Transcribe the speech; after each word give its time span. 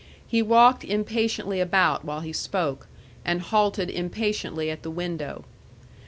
He 0.25 0.41
walked 0.41 0.83
impatiently 0.83 1.59
about 1.61 2.03
while 2.03 2.21
he 2.21 2.33
spoke, 2.33 2.87
and 3.23 3.39
halted 3.39 3.91
impatiently 3.91 4.71
at 4.71 4.81
the 4.81 4.89
window. 4.89 5.45